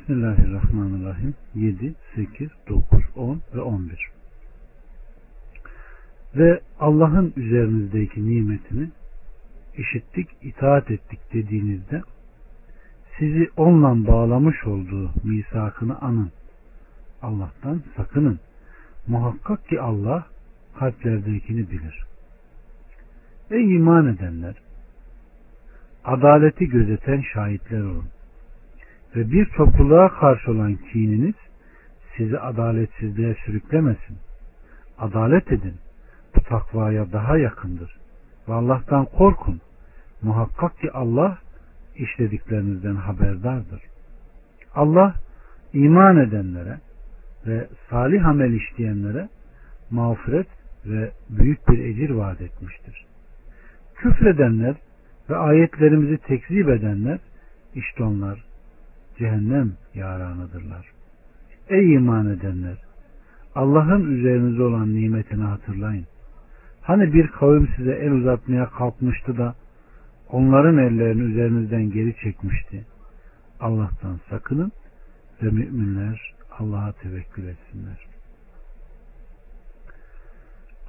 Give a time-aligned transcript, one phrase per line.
[0.00, 4.10] Bismillahirrahmanirrahim 7, 8, 9, 10 ve 11
[6.36, 8.88] Ve Allah'ın üzerinizdeki nimetini
[9.76, 12.02] işittik, itaat ettik dediğinizde
[13.18, 16.32] sizi onunla bağlamış olduğu misakını anın.
[17.22, 18.40] Allah'tan sakının.
[19.06, 20.26] Muhakkak ki Allah
[20.78, 22.04] kalplerdekini bilir.
[23.50, 24.54] Ey iman edenler!
[26.04, 28.08] Adaleti gözeten şahitler olun.
[29.16, 31.34] Ve bir topluluğa karşı olan kininiz
[32.16, 34.16] sizi adaletsizliğe sürüklemesin.
[34.98, 35.74] Adalet edin.
[36.36, 37.96] Bu takvaya daha yakındır.
[38.48, 39.60] Ve Allah'tan korkun.
[40.22, 41.38] Muhakkak ki Allah
[41.96, 43.82] işlediklerinizden haberdardır.
[44.74, 45.14] Allah
[45.72, 46.78] iman edenlere
[47.46, 49.28] ve salih amel işleyenlere
[49.90, 50.46] mağfiret
[50.86, 53.06] ve büyük bir ecir vaat etmiştir.
[53.94, 54.74] Küfredenler
[55.30, 57.18] ve ayetlerimizi tekzip edenler
[57.74, 58.49] işte onlar
[59.20, 60.86] cehennem yaranıdırlar.
[61.68, 62.78] Ey iman edenler!
[63.54, 66.06] Allah'ın üzerinize olan nimetini hatırlayın.
[66.82, 69.54] Hani bir kavim size el uzatmaya kalkmıştı da
[70.28, 72.86] onların ellerini üzerinizden geri çekmişti.
[73.60, 74.72] Allah'tan sakının
[75.42, 78.06] ve müminler Allah'a tevekkül etsinler.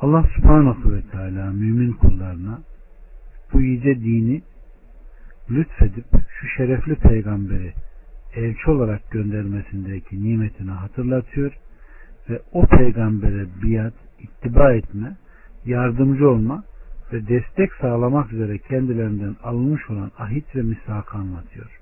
[0.01, 2.59] Allah subhanahu ve teala mümin kullarına
[3.53, 4.41] bu yüce dini
[5.51, 6.05] lütfedip
[6.39, 7.73] şu şerefli peygamberi
[8.35, 11.51] elçi olarak göndermesindeki nimetini hatırlatıyor
[12.29, 15.17] ve o peygambere biat, ittiba etme,
[15.65, 16.63] yardımcı olma
[17.13, 21.79] ve destek sağlamak üzere kendilerinden alınmış olan ahit ve misakı anlatıyor.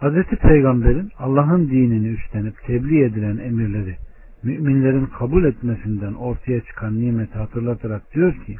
[0.00, 0.38] Hz.
[0.38, 3.96] Peygamber'in Allah'ın dinini üstlenip tebliğ edilen emirleri
[4.42, 8.56] müminlerin kabul etmesinden ortaya çıkan nimeti hatırlatarak diyor ki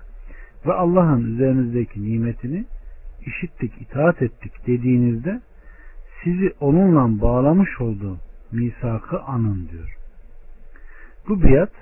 [0.67, 2.65] ve Allah'ın üzerinizdeki nimetini
[3.27, 5.41] işittik, itaat ettik dediğinizde
[6.24, 8.19] sizi onunla bağlamış olduğu
[8.52, 9.97] misakı anın diyor.
[11.28, 11.72] Bu biat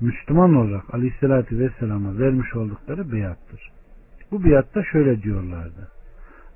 [0.00, 3.70] Müslüman olarak Aleyhisselatü Vesselam'a vermiş oldukları biattır.
[4.30, 5.88] Bu biatta şöyle diyorlardı.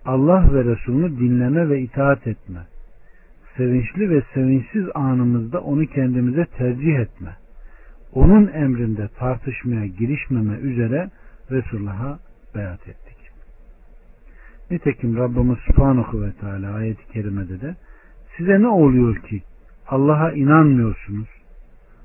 [0.05, 2.61] Allah ve Resulünü dinleme ve itaat etme.
[3.57, 7.37] Sevinçli ve sevinçsiz anımızda onu kendimize tercih etme.
[8.13, 11.11] Onun emrinde tartışmaya girişmeme üzere
[11.51, 12.19] Resulullah'a
[12.55, 13.04] beyat ettik.
[14.75, 17.77] Nitekim Rabbimiz Subhanahu ve Teala ayeti kerimede de
[18.37, 19.43] size ne oluyor ki
[19.89, 21.29] Allah'a inanmıyorsunuz?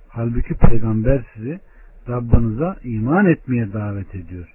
[0.10, 1.60] Halbuki peygamber sizi
[2.10, 4.54] Rabbinize iman etmeye davet ediyor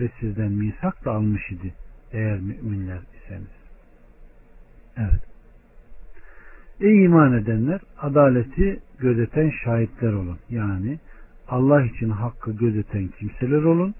[0.00, 1.74] ve sizden misak da almış idi
[2.12, 3.54] eğer müminler iseniz.
[4.96, 5.22] Evet.
[6.80, 10.38] Ey iman edenler adaleti gözeten şahitler olun.
[10.50, 10.98] Yani
[11.48, 13.94] Allah için hakkı gözeten kimseler olun.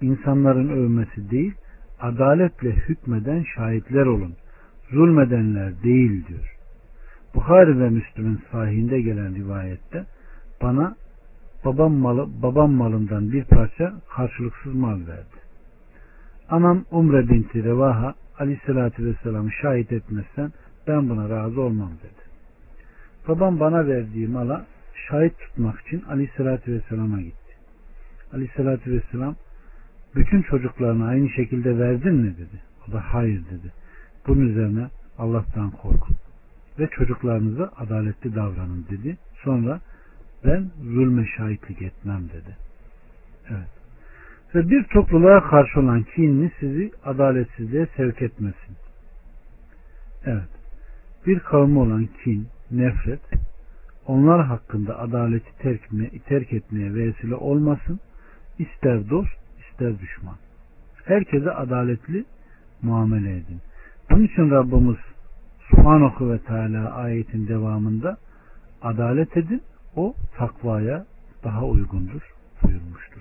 [0.00, 1.54] İnsanların övmesi değil,
[2.00, 4.34] adaletle hükmeden şahitler olun.
[4.90, 6.56] Zulmedenler değil diyor.
[7.34, 10.06] Bukhari ve Müslüm'ün sahihinde gelen rivayette
[10.62, 10.96] bana
[11.64, 15.40] babam malı babam malından bir parça karşılıksız mal verdi.
[16.48, 20.52] Anam Umre binti Revaha aleyhissalatü vesselam'ı şahit etmezsen
[20.86, 22.30] ben buna razı olmam dedi.
[23.28, 24.66] Babam bana verdiği mala
[25.08, 27.56] şahit tutmak için aleyhissalatü vesselama gitti.
[28.32, 29.36] Aleyhissalatü vesselam
[30.14, 32.62] bütün çocuklarına aynı şekilde verdin mi dedi.
[32.88, 33.72] O da hayır dedi.
[34.26, 34.88] Bunun üzerine
[35.18, 36.16] Allah'tan korkun
[36.78, 39.16] ve çocuklarınıza adaletli davranın dedi.
[39.44, 39.80] Sonra
[40.44, 42.56] ben zulme şahitlik etmem dedi.
[43.50, 43.68] Evet.
[44.54, 48.76] Ve bir topluluğa karşı olan kinini sizi adaletsizliğe sevk etmesin.
[50.24, 50.48] Evet.
[51.26, 53.20] Bir kavmi olan kin, nefret,
[54.06, 55.80] onlar hakkında adaleti terk,
[56.26, 58.00] terk etmeye vesile olmasın.
[58.58, 59.40] İster dost,
[59.80, 60.36] ister düşman.
[61.04, 62.24] Herkese adaletli
[62.82, 63.60] muamele edin.
[64.10, 64.96] Bunun için Rabbimiz
[65.70, 68.16] Subhanahu ve Teala ayetin devamında
[68.82, 69.62] adalet edin
[69.96, 71.04] o takvaya
[71.44, 72.22] daha uygundur
[72.62, 73.20] buyurmuştur.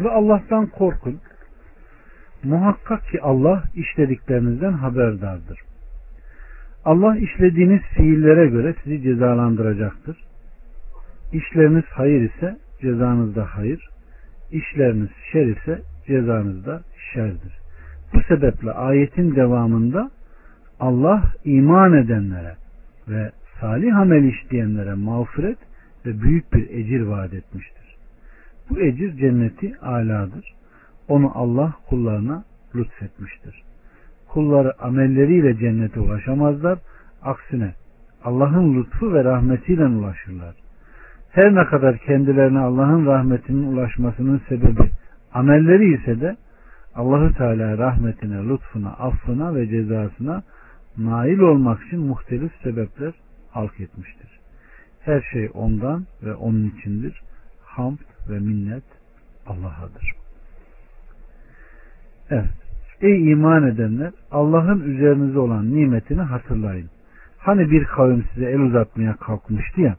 [0.00, 1.20] Ve Allah'tan korkun.
[2.44, 5.60] Muhakkak ki Allah işlediklerinizden haberdardır.
[6.84, 10.16] Allah işlediğiniz fiillere göre sizi cezalandıracaktır.
[11.32, 13.88] İşleriniz hayır ise cezanız da hayır,
[14.52, 17.58] işleriniz şer ise cezanız da şerdir.
[18.14, 20.10] Bu sebeple ayetin devamında
[20.80, 22.56] Allah iman edenlere
[23.08, 23.30] ve
[23.60, 25.58] salih amel işleyenlere mağfiret
[26.06, 27.96] ve büyük bir ecir vaat etmiştir.
[28.70, 30.54] Bu ecir cenneti aladır.
[31.08, 32.44] Onu Allah kullarına
[32.74, 33.62] lütfetmiştir.
[34.28, 36.78] Kulları amelleriyle cennete ulaşamazlar.
[37.22, 37.74] Aksine
[38.24, 40.54] Allah'ın lütfu ve rahmetiyle ulaşırlar.
[41.30, 44.90] Her ne kadar kendilerine Allah'ın rahmetinin ulaşmasının sebebi
[45.32, 46.36] amelleri ise de
[46.94, 50.42] Allahü Teala rahmetine, lütfuna, affına ve cezasına
[50.98, 53.12] nail olmak için muhtelif sebepler
[53.50, 54.40] halk etmiştir.
[55.00, 57.22] Her şey ondan ve onun içindir.
[57.64, 57.98] Hamd
[58.30, 58.84] ve minnet
[59.46, 60.12] Allah'adır.
[62.30, 62.50] Evet.
[63.00, 66.90] Ey iman edenler Allah'ın üzerinize olan nimetini hatırlayın.
[67.38, 69.96] Hani bir kavim size el uzatmaya kalkmıştı ya.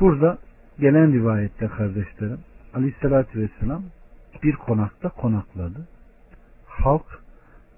[0.00, 0.38] Burada
[0.80, 2.38] gelen rivayette kardeşlerim
[2.74, 3.82] Aleyhisselatü Vesselam
[4.42, 5.88] bir konakta konakladı.
[6.66, 7.22] Halk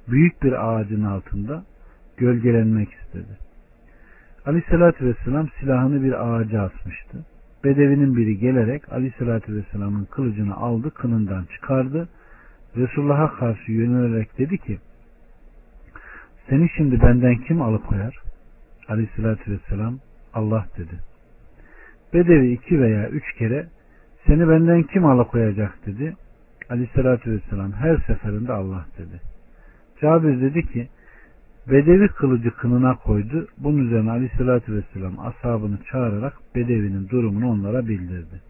[0.08, 1.64] büyük bir ağacın altında
[2.16, 3.38] gölgelenmek istedi.
[4.46, 7.24] Aleyhisselatü Vesselam silahını bir ağaca asmıştı.
[7.64, 12.08] Bedevinin biri gelerek Aleyhisselatü Vesselam'ın kılıcını aldı, kınından çıkardı.
[12.76, 14.78] Resulullah'a karşı yönelerek dedi ki
[16.48, 18.18] seni şimdi benden kim alıkoyar?
[18.88, 19.98] Aleyhisselatü Vesselam
[20.34, 21.09] Allah dedi.
[22.14, 23.66] Bedevi iki veya üç kere
[24.26, 26.16] seni benden kim alıkoyacak dedi.
[26.70, 29.20] Aleyhisselatü Vesselam her seferinde Allah dedi.
[30.00, 30.88] Cabir dedi ki
[31.70, 33.48] Bedevi kılıcı kınına koydu.
[33.58, 38.40] Bunun üzerine Aleyhisselatü Vesselam ashabını çağırarak Bedevi'nin durumunu onlara bildirdi.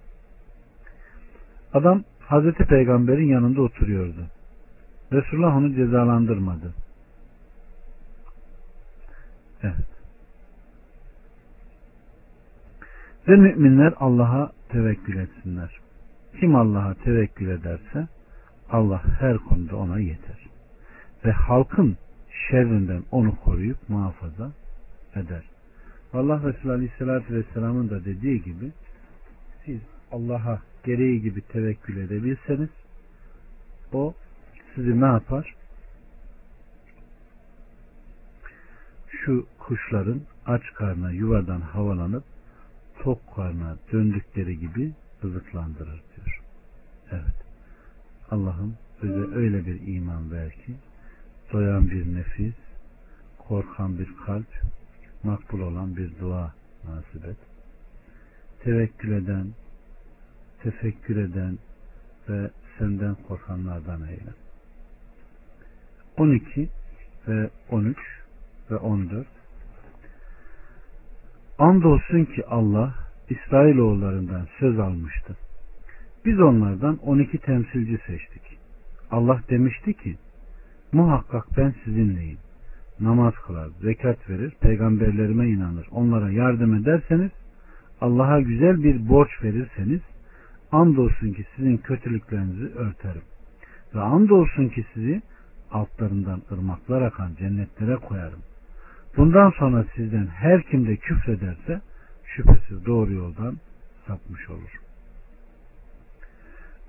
[1.74, 4.26] Adam Hazreti Peygamber'in yanında oturuyordu.
[5.12, 6.74] Resulullah onu cezalandırmadı.
[9.62, 9.74] Evet.
[13.30, 15.80] Ve müminler Allah'a tevekkül etsinler.
[16.40, 18.08] Kim Allah'a tevekkül ederse
[18.70, 20.46] Allah her konuda ona yeter.
[21.24, 21.96] Ve halkın
[22.50, 24.52] şerrinden onu koruyup muhafaza
[25.14, 25.42] eder.
[26.12, 28.72] Allah Resulü Aleyhisselatü Vesselam'ın da dediği gibi
[29.64, 29.80] siz
[30.12, 32.70] Allah'a gereği gibi tevekkül edebilseniz
[33.92, 34.14] o
[34.74, 35.54] sizi ne yapar?
[39.08, 42.24] Şu kuşların aç karnına yuvadan havalanıp
[43.02, 44.92] tok karnına döndükleri gibi
[45.24, 46.40] rızıklandırır diyor.
[47.10, 47.34] Evet.
[48.30, 50.74] Allah'ım bize öyle bir iman ver ki
[51.52, 52.54] doyan bir nefis,
[53.38, 54.62] korkan bir kalp,
[55.22, 56.54] makbul olan bir dua
[56.88, 57.36] nasip et.
[58.62, 59.46] Tevekkül eden,
[60.62, 61.58] tefekkür eden
[62.28, 64.30] ve senden korkanlardan eyle.
[66.16, 66.68] 12
[67.28, 67.98] ve 13
[68.70, 69.26] ve 14
[71.60, 72.94] Andolsun ki Allah
[73.30, 75.36] İsrailoğullarından söz almıştı.
[76.24, 78.42] Biz onlardan 12 temsilci seçtik.
[79.10, 80.16] Allah demişti ki
[80.92, 82.38] muhakkak ben sizinleyim.
[83.00, 87.30] Namaz kılar, zekat verir, peygamberlerime inanır, onlara yardım ederseniz,
[88.00, 90.00] Allah'a güzel bir borç verirseniz,
[90.72, 93.22] andolsun ki sizin kötülüklerinizi örterim.
[93.94, 95.22] Ve andolsun ki sizi
[95.70, 98.40] altlarından ırmaklar akan cennetlere koyarım.
[99.16, 101.80] Bundan sonra sizden her kimde küfrederse
[102.24, 103.56] şüphesiz doğru yoldan
[104.06, 104.80] sapmış olur.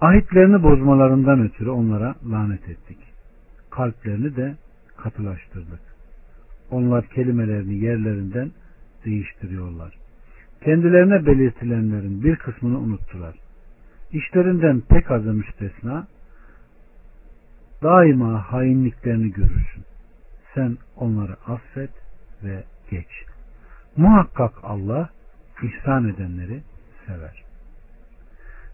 [0.01, 2.97] Ahitlerini bozmalarından ötürü onlara lanet ettik.
[3.69, 4.56] Kalplerini de
[4.97, 5.79] katılaştırdık.
[6.71, 8.51] Onlar kelimelerini yerlerinden
[9.06, 9.94] değiştiriyorlar.
[10.63, 13.35] Kendilerine belirtilenlerin bir kısmını unuttular.
[14.12, 16.07] İşlerinden pek azı müstesna
[17.83, 19.83] daima hainliklerini görürsün.
[20.56, 22.00] Sen onları affet
[22.43, 23.07] ve geç.
[23.97, 25.09] Muhakkak Allah
[25.63, 26.61] ihsan edenleri
[27.07, 27.43] sever.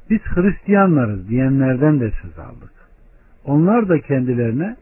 [0.10, 2.72] Biz Hristiyanlarız diyenlerden de söz aldık.
[3.44, 4.76] Onlar da kendilerine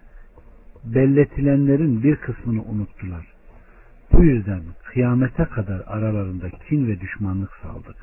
[0.84, 3.28] belletilenlerin bir kısmını unuttular.
[4.12, 7.96] Bu yüzden kıyamete kadar aralarında kin ve düşmanlık saldık.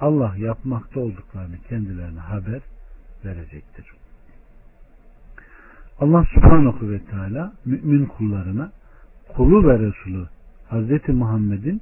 [0.00, 2.60] Allah yapmakta olduklarını kendilerine haber
[3.24, 3.86] verecektir.
[6.00, 8.72] Allah subhanahu ve teala mümin kullarına
[9.36, 10.26] kulu ve Resulü
[10.70, 11.08] Hz.
[11.08, 11.80] Muhammed'in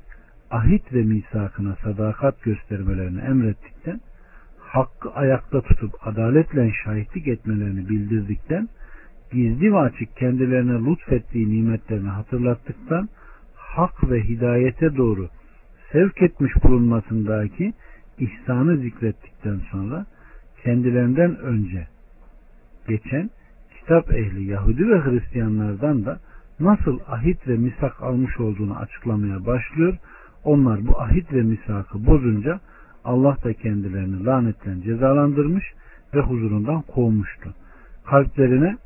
[0.50, 4.00] ahit ve misakına sadakat göstermelerini emrettikten
[4.58, 8.68] hakkı ayakta tutup adaletle şahitlik etmelerini bildirdikten
[9.32, 13.08] gizli ve açık kendilerine lütfettiği nimetlerini hatırlattıktan
[13.54, 15.28] hak ve hidayete doğru
[15.92, 17.72] sevk etmiş bulunmasındaki
[18.18, 20.06] ihsanı zikrettikten sonra
[20.64, 21.86] kendilerinden önce
[22.88, 23.30] geçen
[23.80, 26.18] kitap ehli Yahudi ve Hristiyanlardan da
[26.60, 29.96] nasıl ahit ve misak almış olduğunu açıklamaya başlıyor.
[30.44, 32.60] Onlar bu ahit ve misakı bozunca
[33.04, 35.64] Allah da kendilerini lanetten cezalandırmış
[36.14, 37.54] ve huzurundan kovmuştu.
[38.06, 38.76] Kalplerine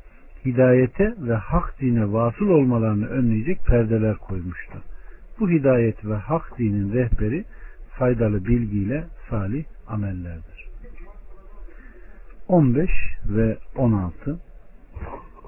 [0.45, 4.77] hidayete ve hak dine vasıl olmalarını önleyecek perdeler koymuştu.
[5.39, 7.45] Bu hidayet ve hak dinin rehberi
[7.97, 10.69] faydalı bilgiyle salih amellerdir.
[12.47, 12.89] 15
[13.25, 14.39] ve 16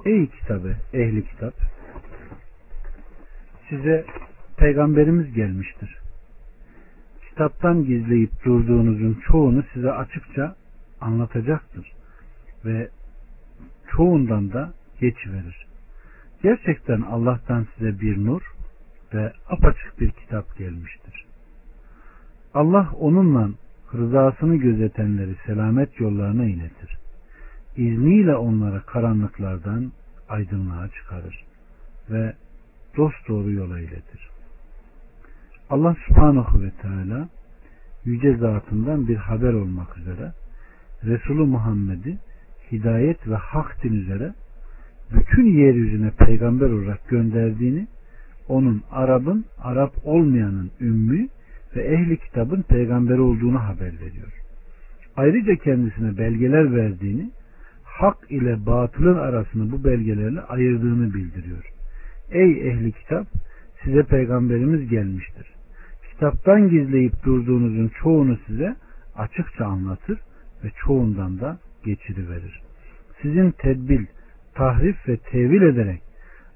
[0.06, 1.54] Ey kitabı, ehli kitap
[3.70, 4.06] size
[4.58, 5.98] peygamberimiz gelmiştir.
[7.30, 10.56] Kitaptan gizleyip durduğunuzun çoğunu size açıkça
[11.02, 11.92] anlatacaktır.
[12.66, 12.90] Ve
[13.92, 15.66] çoğundan da geç verir.
[16.44, 18.42] Gerçekten Allah'tan size bir nur
[19.14, 21.26] ve apaçık bir kitap gelmiştir.
[22.54, 23.50] Allah onunla
[23.94, 26.98] rızasını gözetenleri selamet yollarına iletir.
[27.78, 29.92] İzniyle onları karanlıklardan
[30.30, 31.46] aydınlığa çıkarır
[32.10, 32.34] ve
[32.98, 34.30] dost doğru yola iletir.
[35.70, 37.30] Allah subhanahu ve teala
[38.06, 40.32] yüce zatından bir haber olmak üzere
[41.04, 42.18] Resulü Muhammed'i
[42.72, 44.34] hidayet ve hak din üzere
[45.12, 47.88] bütün yeryüzüne peygamber olarak gönderdiğini
[48.48, 51.28] onun Arap'ın Arap olmayanın ümmü
[51.76, 54.42] ve ehli kitabın peygamberi olduğunu haber veriyor.
[55.18, 57.32] Ayrıca kendisine belgeler verdiğini,
[57.84, 61.75] hak ile batılın arasını bu belgelerle ayırdığını bildiriyor.
[62.32, 63.28] Ey ehli kitap,
[63.84, 65.48] size peygamberimiz gelmiştir.
[66.12, 68.76] Kitaptan gizleyip durduğunuzun çoğunu size
[69.16, 70.20] açıkça anlatır
[70.64, 72.62] ve çoğundan da geçiriverir.
[73.22, 74.06] Sizin tedbil,
[74.54, 76.02] tahrif ve tevil ederek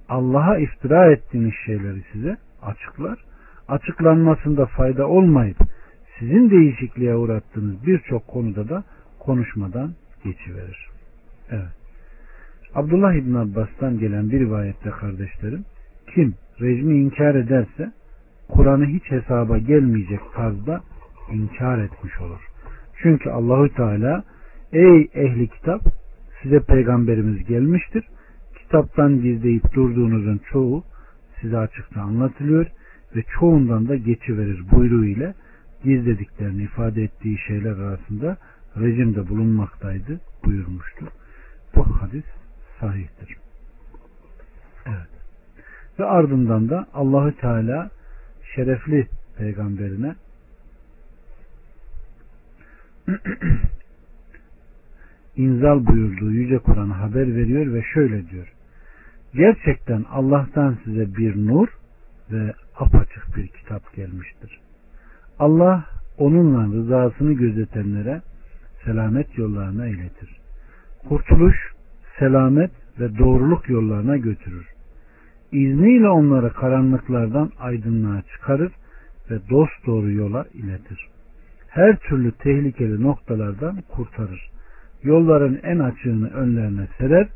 [0.10, 3.20] Allah'a iftira ettiğiniz şeyleri size açıklar.
[3.68, 5.58] Açıklanmasında fayda olmayıp
[6.20, 8.84] sizin değişikliğe uğrattığınız birçok konuda da
[9.20, 10.90] konuşmadan geçiverir.
[11.52, 11.79] Evet.
[12.76, 15.66] Abdullah İbn Abbas'tan gelen bir rivayette kardeşlerim
[16.16, 17.92] kim rejimi inkar ederse
[18.50, 20.82] Kur'an'ı hiç hesaba gelmeyecek tarzda
[21.32, 22.40] inkar etmiş olur.
[23.02, 24.24] Çünkü Allahü Teala
[24.74, 25.82] ey ehli kitap
[26.44, 28.04] size peygamberimiz gelmiştir.
[28.58, 30.84] Kitaptan gizleyip durduğunuzun çoğu
[31.42, 32.66] size açıkta anlatılıyor
[33.16, 35.34] ve çoğundan da geçiverir buyruğu ile
[35.84, 38.38] gizlediklerini ifade ettiği şeyler arasında
[38.80, 41.08] rejimde bulunmaktaydı buyurmuştur.
[41.76, 42.39] Bu hadis
[42.80, 43.38] sahihtir.
[44.86, 45.10] Evet.
[46.00, 47.90] Ve ardından da Allahü Teala
[48.56, 49.08] şerefli
[49.38, 50.16] peygamberine
[55.36, 58.54] inzal buyurduğu Yüce Kur'an'a haber veriyor ve şöyle diyor.
[59.34, 61.68] Gerçekten Allah'tan size bir nur
[62.32, 64.60] ve apaçık bir kitap gelmiştir.
[65.40, 65.86] Allah
[66.18, 68.22] onunla rızasını gözetenlere
[68.86, 70.40] selamet yollarına iletir.
[71.10, 71.56] Kurtuluş,
[72.20, 74.68] selamet ve doğruluk yollarına götürür.
[75.52, 78.72] İzniyle onları karanlıklardan aydınlığa çıkarır
[79.32, 81.08] ve dost doğru yola iletir.
[81.68, 84.50] Her türlü tehlikeli noktalardan kurtarır.
[85.04, 87.28] Yolların en açığını önlerine serer,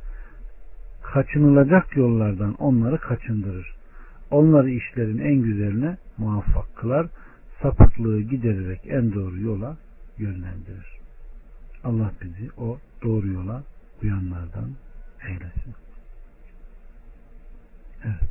[1.04, 3.76] kaçınılacak yollardan onları kaçındırır.
[4.32, 7.08] Onları işlerin en güzeline muvaffak kılar,
[7.62, 9.78] sapıklığı gidererek en doğru yola
[10.18, 11.00] yönlendirir.
[11.84, 13.64] Allah bizi o doğru yola
[14.04, 14.70] uyanlardan
[15.28, 15.74] eylesin.
[18.04, 18.30] Evet.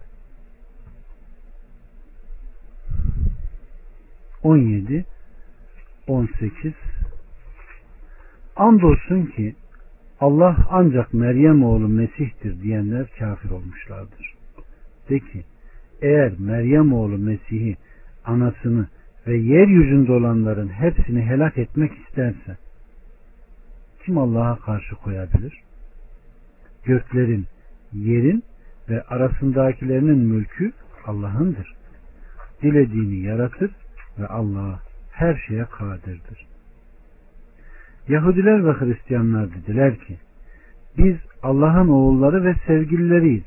[4.42, 5.04] 17
[6.06, 6.72] 18
[8.56, 9.54] Andolsun ki
[10.20, 14.34] Allah ancak Meryem oğlu Mesih'tir diyenler kafir olmuşlardır.
[15.10, 15.44] De ki
[16.02, 17.76] eğer Meryem oğlu Mesih'i
[18.24, 18.88] anasını
[19.26, 22.56] ve yeryüzünde olanların hepsini helak etmek isterse
[24.04, 25.60] kim Allah'a karşı koyabilir?
[26.84, 27.46] Göklerin,
[27.92, 28.42] yerin
[28.88, 30.72] ve arasındakilerinin mülkü
[31.06, 31.74] Allah'ındır.
[32.62, 33.70] Dilediğini yaratır
[34.18, 34.80] ve Allah
[35.12, 36.46] her şeye kadirdir.
[38.08, 40.18] Yahudiler ve Hristiyanlar dediler ki
[40.98, 43.44] biz Allah'ın oğulları ve sevgilileriyiz.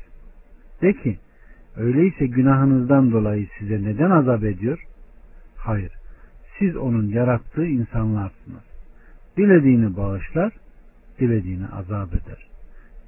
[0.82, 1.18] De ki
[1.76, 4.84] öyleyse günahınızdan dolayı size neden azap ediyor?
[5.56, 5.92] Hayır.
[6.58, 8.65] Siz onun yarattığı insanlarsınız.
[9.36, 10.52] Dilediğini bağışlar,
[11.20, 12.46] dilediğini azap eder.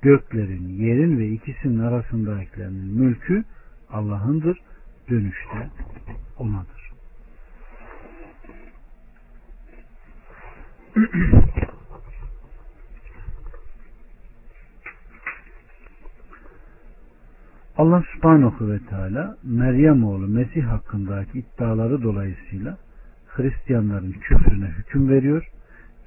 [0.02, 3.44] Göklerin, yerin ve ikisinin arasındakilerinin mülkü
[3.90, 4.58] Allah'ındır.
[5.10, 5.70] Dönüşte
[6.38, 6.92] onadır.
[17.78, 22.78] Allah subhanahu ve teala Meryem oğlu Mesih hakkındaki iddiaları dolayısıyla
[23.26, 25.50] Hristiyanların küfrüne hüküm veriyor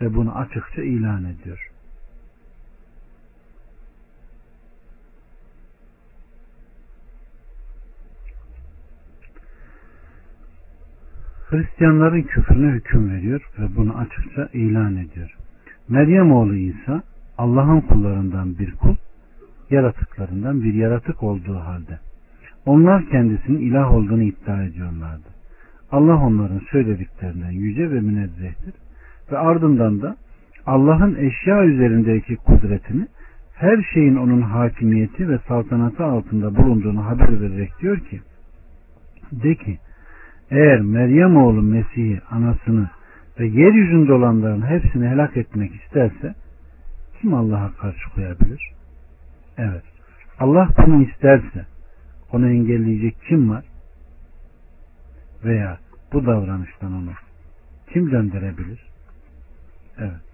[0.01, 1.71] ve bunu açıkça ilan ediyor.
[11.49, 15.37] Hristiyanların küfrüne hüküm veriyor ve bunu açıkça ilan ediyor.
[15.89, 17.03] Meryem oğlu İsa
[17.37, 18.95] Allah'ın kullarından bir kul,
[19.69, 21.99] yaratıklarından bir yaratık olduğu halde.
[22.65, 25.27] Onlar kendisinin ilah olduğunu iddia ediyorlardı.
[25.91, 28.73] Allah onların söylediklerinden yüce ve münezzehtir
[29.31, 30.15] ve ardından da
[30.65, 33.07] Allah'ın eşya üzerindeki kudretini
[33.55, 38.21] her şeyin onun hakimiyeti ve saltanatı altında bulunduğunu haber vererek diyor ki
[39.31, 39.79] de ki
[40.51, 42.89] eğer Meryem oğlu Mesih'i anasını
[43.39, 46.35] ve yeryüzünde olanların hepsini helak etmek isterse
[47.21, 48.71] kim Allah'a karşı koyabilir?
[49.57, 49.83] Evet.
[50.39, 51.65] Allah bunu isterse
[52.31, 53.65] onu engelleyecek kim var?
[55.45, 55.77] Veya
[56.13, 57.11] bu davranıştan onu
[57.93, 58.91] kim döndürebilir?
[59.97, 60.31] Evet.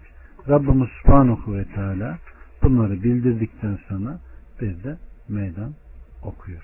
[0.48, 2.18] Rabbimiz Subhanahu ve Teala
[2.62, 4.18] bunları bildirdikten sonra
[4.60, 4.96] bir de
[5.28, 5.74] meydan
[6.22, 6.62] okuyor.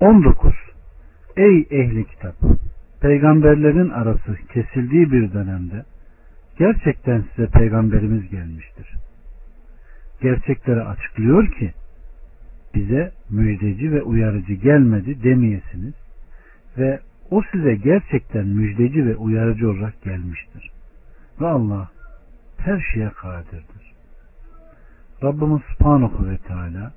[0.00, 0.52] 19.
[1.36, 2.34] Ey ehli kitap!
[3.00, 5.84] Peygamberlerin arası kesildiği bir dönemde
[6.58, 8.94] gerçekten size peygamberimiz gelmiştir.
[10.20, 11.72] Gerçekleri açıklıyor ki
[12.74, 15.94] bize müjdeci ve uyarıcı gelmedi demeyesiniz
[16.78, 20.70] ve o size gerçekten müjdeci ve uyarıcı olarak gelmiştir.
[21.40, 21.90] Ve Allah
[22.58, 23.94] her şeye kadirdir.
[25.22, 26.92] Rabbimiz Subhanahu ve Teala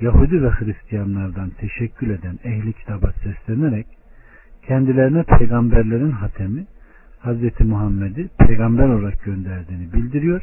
[0.00, 3.86] Yahudi ve Hristiyanlardan teşekkül eden ehli kitaba seslenerek
[4.66, 6.66] kendilerine peygamberlerin hatemi
[7.24, 7.60] Hz.
[7.60, 10.42] Muhammed'i peygamber olarak gönderdiğini bildiriyor.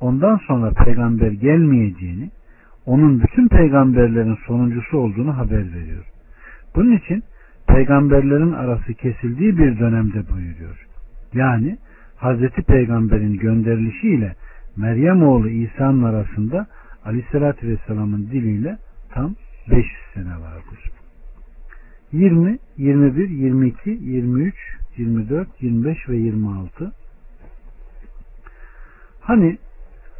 [0.00, 2.30] Ondan sonra peygamber gelmeyeceğini,
[2.86, 6.04] onun bütün peygamberlerin sonuncusu olduğunu haber veriyor.
[6.74, 7.22] Bunun için
[7.68, 10.86] peygamberlerin arası kesildiği bir dönemde buyuruyor.
[11.34, 11.78] Yani
[12.16, 14.34] Hazreti Peygamber'in gönderilişiyle
[14.76, 16.66] Meryem oğlu İsa'nın arasında
[17.04, 18.78] Aleyhisselatü Vesselam'ın diliyle
[19.10, 19.34] tam
[19.70, 20.90] 500 sene vardır.
[22.12, 24.54] 20, 21, 22, 23,
[24.96, 26.92] 24, 25 ve 26
[29.20, 29.58] Hani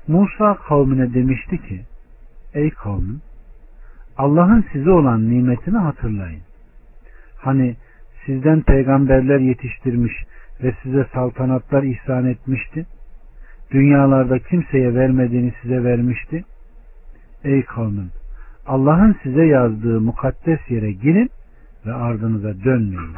[0.08, 1.80] Musa kavmine demişti ki
[2.54, 3.20] Ey kavmim
[4.18, 6.47] Allah'ın size olan nimetini hatırlayın.
[7.38, 7.76] Hani
[8.26, 10.12] sizden peygamberler yetiştirmiş
[10.62, 12.86] ve size saltanatlar ihsan etmişti.
[13.70, 16.44] Dünyalarda kimseye vermediğini size vermişti.
[17.44, 18.10] Ey kavmim
[18.66, 21.30] Allah'ın size yazdığı mukaddes yere girin
[21.86, 23.14] ve ardınıza dönmeyin.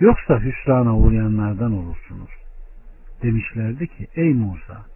[0.00, 2.30] Yoksa hüsrana uğrayanlardan olursunuz.
[3.22, 4.86] Demişlerdi ki ey Musa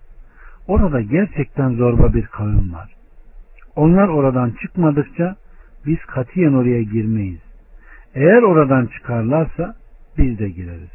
[0.67, 2.95] orada gerçekten zorba bir kavim var.
[3.77, 5.37] Onlar oradan çıkmadıkça
[5.87, 7.46] biz katiyen oraya girmeyiz.
[8.17, 9.75] Eğer oradan çıkarlarsa
[10.19, 10.91] biz de gireriz.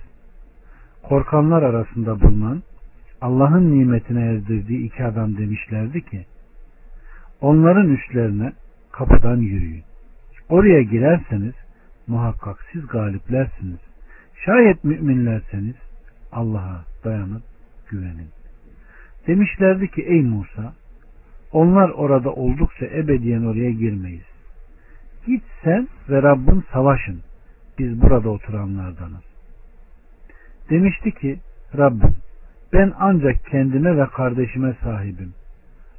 [1.03, 2.63] Korkanlar arasında bulunan
[3.21, 6.25] Allah'ın nimetine erdirdiği iki adam demişlerdi ki
[7.41, 8.53] onların üstlerine
[8.91, 9.83] kapıdan yürüyün.
[10.49, 11.53] Oraya girerseniz
[12.07, 13.79] muhakkak siz galiplersiniz.
[14.45, 15.75] Şayet müminlerseniz
[16.31, 17.43] Allah'a dayanıp
[17.89, 18.29] güvenin.
[19.27, 20.73] Demişlerdi ki ey Musa
[21.51, 24.30] onlar orada oldukça ebediyen oraya girmeyiz.
[25.25, 27.21] Git sen ve Rabbin savaşın.
[27.79, 29.23] Biz burada oturanlardanız.
[30.69, 31.39] Demişti ki
[31.77, 32.15] Rabbim
[32.73, 35.33] ben ancak kendime ve kardeşime sahibim.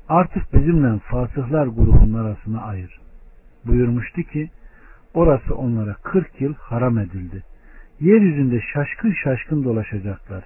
[0.09, 3.01] Artık bizimle fasıhlar grubunun arasına ayır.
[3.67, 4.51] Buyurmuştu ki
[5.15, 7.43] orası onlara 40 yıl haram edildi.
[8.01, 10.45] Yeryüzünde şaşkın şaşkın dolaşacaklar.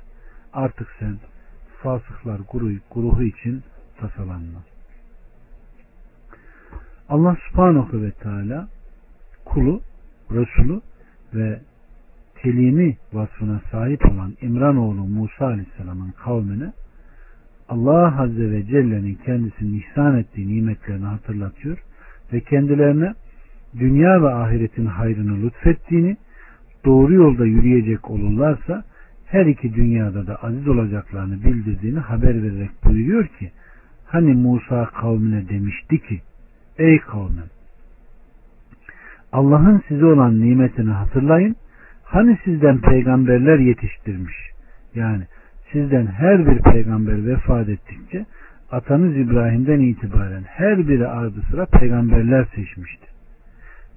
[0.53, 1.19] Artık sen
[1.83, 3.63] fasıklar grubu, grubu için
[4.01, 4.59] tasalanma.
[7.09, 8.69] Allah subhanahu ve teala
[9.45, 9.81] kulu,
[10.31, 10.81] Resulü
[11.35, 11.61] ve
[12.43, 16.73] telimi vasfına sahip olan İmranoğlu Musa Aleyhisselam'ın kavmine
[17.69, 21.79] Allah Azze ve Celle'nin kendisinin ihsan ettiği nimetlerini hatırlatıyor
[22.33, 23.15] ve kendilerine
[23.79, 26.17] dünya ve ahiretin hayrını lütfettiğini
[26.85, 28.85] doğru yolda yürüyecek olurlarsa
[29.27, 33.51] her iki dünyada da aziz olacaklarını bildirdiğini haber vererek buyuruyor ki
[34.07, 36.21] hani Musa kavmine demişti ki
[36.79, 37.51] ey kavmim
[39.33, 41.57] Allah'ın size olan nimetini hatırlayın
[42.05, 44.35] hani sizden peygamberler yetiştirmiş
[44.95, 45.25] yani
[45.73, 48.27] sizden her bir peygamber vefat ettikçe
[48.71, 53.07] atanız İbrahim'den itibaren her biri ardı sıra peygamberler seçmişti.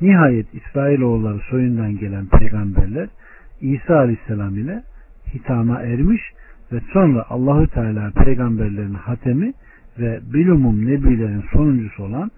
[0.02, 3.10] Nihayet İsrailoğulları soyundan gelen peygamberler
[3.62, 4.84] İsa Aleyhisselam ile
[5.34, 6.22] hitama ermiş
[6.72, 9.54] ve sonra Allahü Teala peygamberlerin hatemi
[10.00, 12.32] ve bilumum nebilerin sonuncusu olan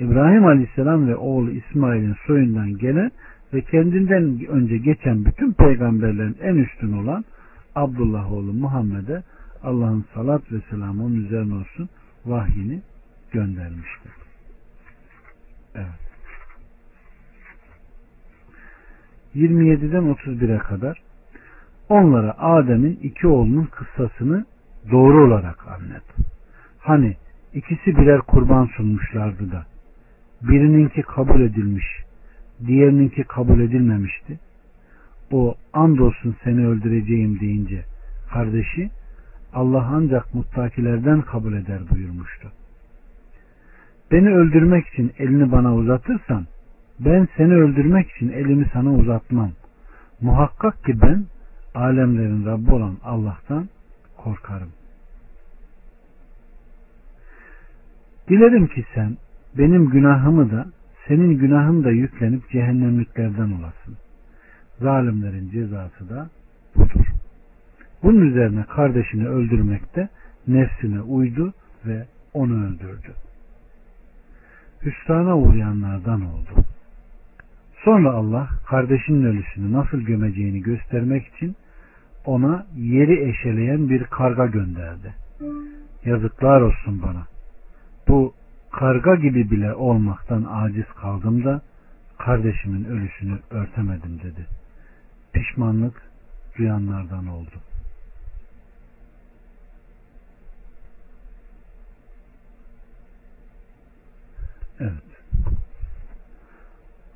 [0.00, 3.10] İbrahim Aleyhisselam ve oğlu İsmail'in soyundan gelen
[3.54, 7.24] ve kendinden önce geçen bütün peygamberlerin en üstün olan
[7.74, 9.22] Abdullah oğlu Muhammed'e
[9.62, 11.88] Allah'ın salat ve selamı onun üzerine olsun
[12.26, 12.82] vahyini
[13.32, 14.12] göndermiştir.
[15.74, 15.86] Evet.
[19.34, 21.02] 27'den 31'e kadar
[21.88, 24.44] onlara Adem'in iki oğlunun kıssasını
[24.90, 26.04] doğru olarak anlat.
[26.78, 27.16] Hani
[27.54, 29.69] ikisi birer kurban sunmuşlardı da
[30.42, 31.84] birininki kabul edilmiş,
[32.66, 34.38] diğerininki kabul edilmemişti.
[35.32, 37.84] O andolsun seni öldüreceğim deyince
[38.32, 38.90] kardeşi
[39.52, 42.52] Allah ancak muttakilerden kabul eder buyurmuştu.
[44.12, 46.46] Beni öldürmek için elini bana uzatırsan
[47.00, 49.52] ben seni öldürmek için elimi sana uzatmam.
[50.20, 51.24] Muhakkak ki ben
[51.74, 53.68] alemlerin Rabbi olan Allah'tan
[54.16, 54.70] korkarım.
[58.28, 59.16] Dilerim ki sen
[59.58, 60.66] benim günahımı da
[61.08, 63.96] senin günahın da yüklenip cehennemliklerden olasın.
[64.80, 66.30] Zalimlerin cezası da
[66.76, 67.06] budur.
[68.02, 70.08] Bunun üzerine kardeşini öldürmekte
[70.48, 71.52] nefsine uydu
[71.86, 73.14] ve onu öldürdü.
[74.82, 76.64] Hüsrana uğrayanlardan oldu.
[77.84, 81.56] Sonra Allah kardeşinin ölüsünü nasıl gömeceğini göstermek için
[82.24, 85.14] ona yeri eşeleyen bir karga gönderdi.
[86.04, 87.26] Yazıklar olsun bana.
[88.08, 88.34] Bu
[88.72, 91.62] karga gibi bile olmaktan aciz kaldım da
[92.18, 94.46] kardeşimin ölüsünü örtemedim dedi.
[95.32, 96.02] Pişmanlık
[96.58, 97.54] duyanlardan oldu.
[104.80, 104.92] Evet.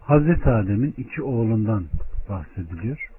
[0.00, 1.86] Hazreti Adem'in iki oğlundan
[2.28, 3.10] bahsediliyor.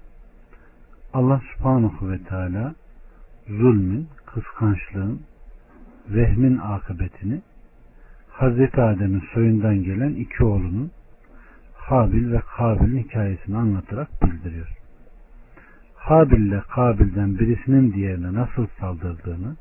[1.12, 2.74] Allah subhanahu ve teala
[3.46, 5.22] zulmün, kıskançlığın,
[6.08, 7.42] vehmin akıbetini
[8.36, 10.90] Hazreti Adem'in soyundan gelen iki oğlunun
[11.74, 14.68] Habil ve Kabil'in hikayesini anlatarak bildiriyor.
[15.94, 19.56] Habil ile Kabil'den birisinin diğerine nasıl saldırdığını,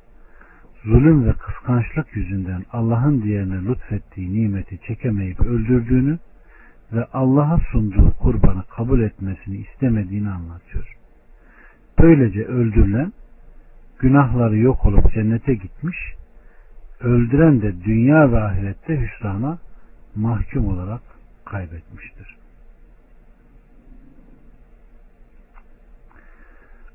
[0.83, 6.19] zulüm ve kıskançlık yüzünden Allah'ın diğerine lütfettiği nimeti çekemeyip öldürdüğünü
[6.93, 10.97] ve Allah'a sunduğu kurbanı kabul etmesini istemediğini anlatıyor.
[11.99, 13.13] Böylece öldürülen
[13.99, 15.97] günahları yok olup cennete gitmiş,
[16.99, 19.57] öldüren de dünya ve ahirette hüsrana
[20.15, 21.01] mahkum olarak
[21.45, 22.35] kaybetmiştir.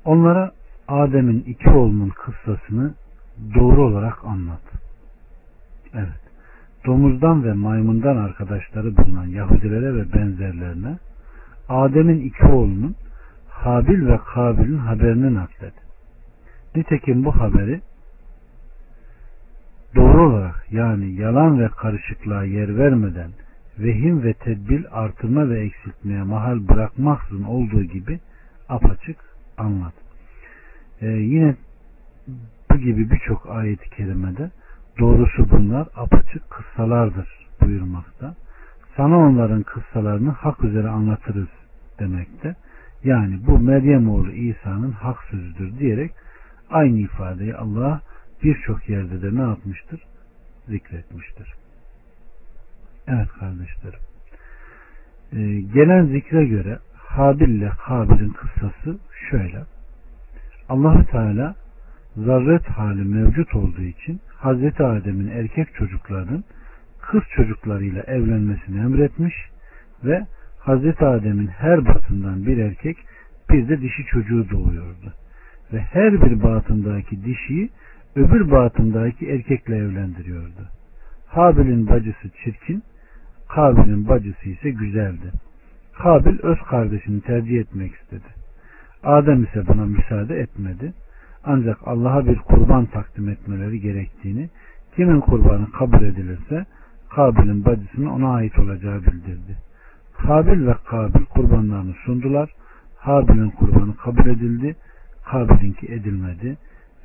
[0.05, 0.51] Onlara
[0.87, 2.93] Adem'in iki oğlunun kıssasını
[3.55, 4.61] doğru olarak anlat.
[5.93, 6.21] Evet.
[6.85, 10.97] Domuzdan ve maymundan arkadaşları bulunan Yahudilere ve benzerlerine
[11.69, 12.95] Adem'in iki oğlunun
[13.49, 15.73] Habil ve Kabil'in haberini naklet.
[16.75, 17.81] Nitekim bu haberi
[19.95, 23.31] doğru olarak yani yalan ve karışıklığa yer vermeden
[23.79, 28.19] vehim ve tedbil artırma ve eksiltmeye mahal bırakmaksızın olduğu gibi
[28.69, 29.17] apaçık
[29.57, 29.93] anlat.
[31.01, 31.55] Ee, yine
[32.71, 34.51] bu gibi birçok ayet-i kerimede
[34.99, 37.27] doğrusu bunlar apaçık kıssalardır
[37.61, 38.35] buyurmakta.
[38.97, 41.47] Sana onların kıssalarını hak üzere anlatırız
[41.99, 42.55] demekte.
[43.03, 46.11] Yani bu Meryem oğlu İsa'nın hak sözüdür diyerek
[46.69, 48.01] aynı ifadeyi Allah
[48.43, 50.01] birçok yerde de ne yapmıştır?
[50.67, 51.53] Zikretmiştir.
[53.07, 53.99] Evet kardeşlerim.
[55.33, 58.99] Ee, gelen zikre göre Habil ile Kabil'in kıssası
[59.29, 59.63] şöyle.
[60.69, 61.55] Allahü Teala
[62.17, 66.43] zarret hali mevcut olduğu için Hazreti Adem'in erkek çocuklarının
[67.01, 69.35] kız çocuklarıyla evlenmesini emretmiş
[70.03, 70.25] ve
[70.59, 72.97] Hazreti Adem'in her batından bir erkek
[73.49, 75.13] bir de dişi çocuğu doğuyordu.
[75.73, 77.69] Ve her bir batındaki dişiyi
[78.15, 80.69] öbür batındaki erkekle evlendiriyordu.
[81.27, 82.83] Habil'in bacısı çirkin,
[83.47, 85.31] Kabil'in bacısı ise güzeldi.
[85.93, 88.27] Kabil öz kardeşini tercih etmek istedi.
[89.03, 90.93] Adem ise buna müsaade etmedi.
[91.43, 94.49] Ancak Allah'a bir kurban takdim etmeleri gerektiğini,
[94.95, 96.65] kimin kurbanı kabul edilirse
[97.09, 99.57] Kabil'in bacısının ona ait olacağı bildirdi.
[100.17, 102.49] Kabil ve Kabil kurbanlarını sundular.
[102.97, 104.75] Habil'in kurbanı kabul edildi.
[105.25, 106.57] Kabil'inki edilmedi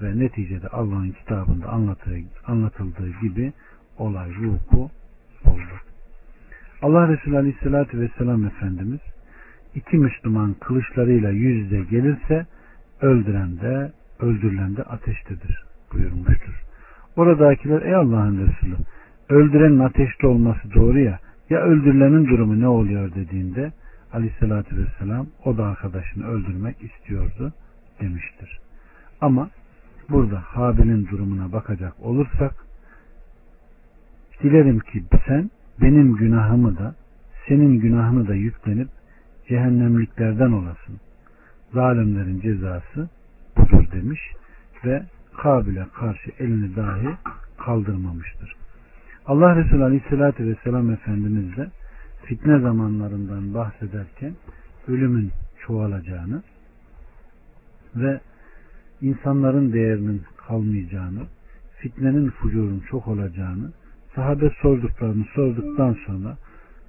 [0.02, 1.68] ve neticede Allah'ın kitabında
[2.46, 3.52] anlatıldığı gibi
[3.98, 4.90] olay vuku
[5.44, 5.76] oldu.
[6.82, 9.00] Allah Resulü Aleyhisselatü Vesselam Efendimiz
[9.74, 12.46] iki Müslüman kılıçlarıyla yüz yüze gelirse
[13.00, 16.62] öldüren de öldürülen de ateştedir buyurmuştur.
[17.16, 18.76] Oradakiler ey Allah'ın Resulü
[19.28, 21.18] öldürenin ateşte olması doğru ya
[21.50, 23.72] ya öldürülenin durumu ne oluyor dediğinde
[24.12, 27.52] aleyhissalatü vesselam o da arkadaşını öldürmek istiyordu
[28.00, 28.58] demiştir.
[29.20, 29.50] Ama
[30.10, 32.54] burada Habil'in durumuna bakacak olursak
[34.42, 36.94] dilerim ki sen benim günahımı da
[37.48, 38.88] senin günahını da yüklenip
[39.48, 41.00] cehennemliklerden olasın.
[41.72, 43.08] Zalimlerin cezası
[43.56, 44.20] budur demiş
[44.84, 45.02] ve
[45.36, 47.08] Kabil'e karşı elini dahi
[47.58, 48.56] kaldırmamıştır.
[49.26, 51.70] Allah Resulü Aleyhisselatü Vesselam Efendimiz de
[52.24, 54.34] fitne zamanlarından bahsederken
[54.88, 55.30] ölümün
[55.66, 56.42] çoğalacağını
[57.96, 58.20] ve
[59.00, 61.20] insanların değerinin kalmayacağını,
[61.78, 63.72] fitnenin fucurun çok olacağını,
[64.14, 66.36] sahabe sorduklarını sorduktan sonra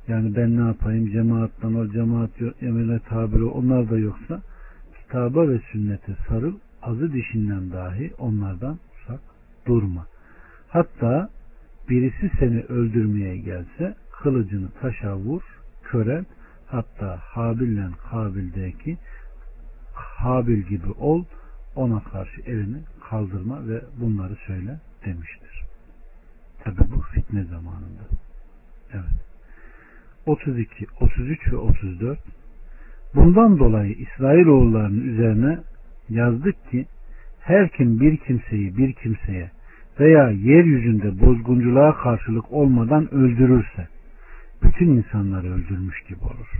[0.08, 2.30] yani ben ne yapayım cemaattan o cemaat
[2.62, 4.42] emrine tabiri onlar da yoksa
[5.00, 9.20] kitaba ve sünnete sarıl azı dişinden dahi onlardan uzak
[9.66, 10.08] durma.
[10.68, 11.30] Hatta
[11.90, 15.42] birisi seni öldürmeye gelse kılıcını taşa vur,
[15.84, 16.26] körel,
[16.68, 18.98] hatta Habil'le Kabil'deki
[19.94, 21.24] Habil gibi ol,
[21.78, 22.78] ona karşı elini
[23.10, 25.64] kaldırma ve bunları söyle demiştir.
[26.64, 28.04] Tabi bu fitne zamanında.
[28.94, 29.28] Evet.
[30.26, 32.20] 32, 33 ve 34
[33.16, 35.60] Bundan dolayı İsrailoğullarının üzerine
[36.10, 36.86] yazdık ki
[37.40, 39.52] her kim bir kimseyi bir kimseye
[40.00, 43.88] veya yeryüzünde bozgunculuğa karşılık olmadan öldürürse
[44.64, 46.52] bütün insanları öldürmüş gibi olur.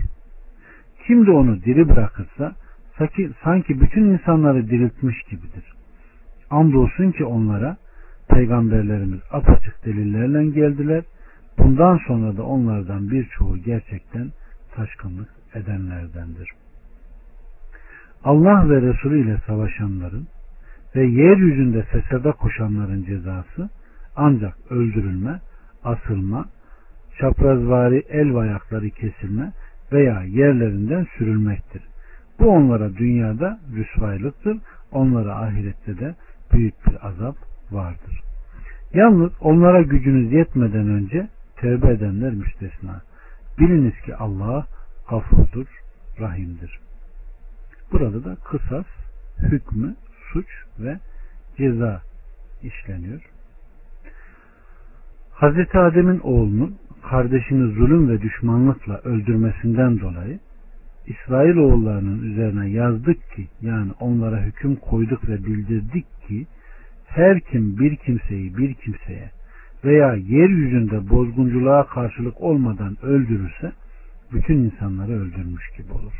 [1.06, 2.54] Kim de onu diri bırakırsa
[3.44, 5.64] sanki, bütün insanları diriltmiş gibidir.
[6.50, 7.76] Andolsun ki onlara
[8.28, 11.04] peygamberlerimiz apaçık delillerle geldiler.
[11.58, 14.30] Bundan sonra da onlardan birçoğu gerçekten
[14.74, 16.50] taşkınlık edenlerdendir.
[18.24, 20.26] Allah ve Resulü ile savaşanların
[20.96, 23.70] ve yeryüzünde fesada koşanların cezası
[24.16, 25.40] ancak öldürülme,
[25.84, 26.48] asılma,
[27.18, 29.52] çaprazvari el ve ayakları kesilme
[29.92, 31.82] veya yerlerinden sürülmektir.
[32.38, 34.58] Bu onlara dünyada rüsvaylıktır,
[34.92, 36.14] onlara ahirette de
[36.52, 37.36] büyük bir azap
[37.70, 38.20] vardır.
[38.94, 43.02] Yalnız onlara gücünüz yetmeden önce tevbe edenler müstesna.
[43.58, 44.66] Biliniz ki Allah
[45.10, 45.66] gafurdur,
[46.20, 46.78] rahimdir.
[47.92, 48.86] Burada da kısas,
[49.38, 49.96] hükmü,
[50.32, 50.46] suç
[50.78, 50.98] ve
[51.56, 52.02] ceza
[52.62, 53.22] işleniyor.
[55.30, 56.78] Hazreti Adem'in oğlunun
[57.10, 60.38] kardeşini zulüm ve düşmanlıkla öldürmesinden dolayı
[61.08, 66.46] İsrail oğullarının üzerine yazdık ki yani onlara hüküm koyduk ve bildirdik ki
[67.06, 69.30] her kim bir kimseyi bir kimseye
[69.84, 73.72] veya yeryüzünde bozgunculuğa karşılık olmadan öldürürse
[74.32, 76.12] bütün insanları öldürmüş gibi olur.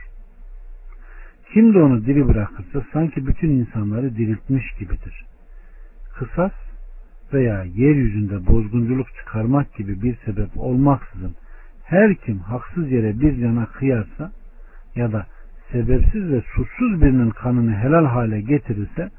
[1.52, 5.24] Kim de onu diri bırakırsa sanki bütün insanları diriltmiş gibidir.
[6.18, 6.52] Kısas
[7.32, 11.34] veya yeryüzünde bozgunculuk çıkarmak gibi bir sebep olmaksızın
[11.84, 14.32] her kim haksız yere bir cana kıyarsa
[14.98, 15.26] ya da
[15.72, 19.10] sebepsiz ve suçsuz birinin kanını helal hale getirirse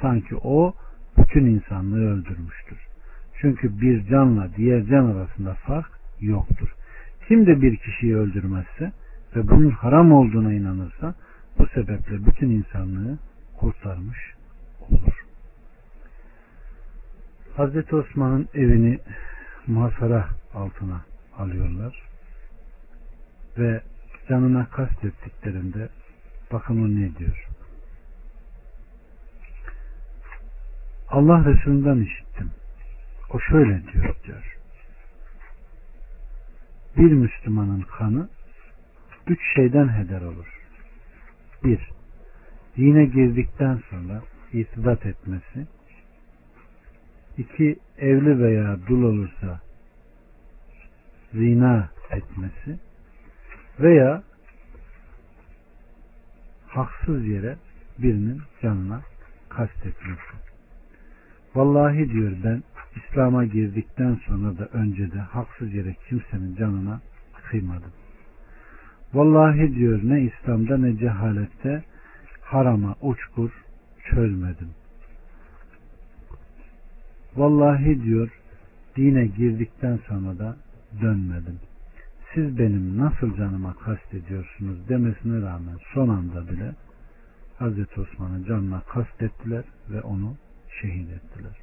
[0.00, 0.74] sanki o
[1.18, 2.78] bütün insanlığı öldürmüştür.
[3.40, 5.90] Çünkü bir canla diğer can arasında fark
[6.20, 6.74] yoktur.
[7.28, 8.92] Kim de bir kişiyi öldürmezse
[9.36, 11.14] ve bunun haram olduğuna inanırsa
[11.58, 13.18] bu sebeple bütün insanlığı
[13.56, 14.18] kurtarmış
[14.90, 15.24] olur.
[17.56, 18.98] Hazreti Osman'ın evini
[19.66, 21.00] muhasara altına
[21.38, 22.02] alıyorlar
[23.58, 23.80] ve
[24.28, 25.88] canına kastettiklerinde
[26.52, 27.48] bakın o ne diyor.
[31.08, 32.50] Allah Resulü'nden işittim.
[33.30, 34.58] O şöyle diyor diyor.
[36.96, 38.28] Bir Müslümanın kanı
[39.26, 40.60] üç şeyden heder olur.
[41.64, 41.90] Bir,
[42.76, 45.66] dine girdikten sonra itidat etmesi.
[47.38, 49.60] İki, evli veya dul olursa
[51.32, 52.78] zina etmesi
[53.80, 54.22] veya
[56.66, 57.56] haksız yere
[57.98, 59.00] birinin canına
[59.48, 60.32] kastetmesi.
[61.54, 62.62] Vallahi diyor ben
[62.96, 67.00] İslam'a girdikten sonra da önce de haksız yere kimsenin canına
[67.50, 67.92] kıymadım.
[69.14, 71.84] Vallahi diyor ne İslam'da ne cehalette
[72.40, 73.50] harama uçkur
[74.10, 74.68] çözmedim.
[77.36, 78.28] Vallahi diyor
[78.96, 80.56] dine girdikten sonra da
[81.00, 81.58] dönmedim.
[82.34, 86.74] Siz benim nasıl canıma kastediyorsunuz demesine rağmen son anda bile
[87.58, 90.36] Hazreti Osman'ın canına kastettiler ve onu
[90.80, 91.56] şehit ettiler.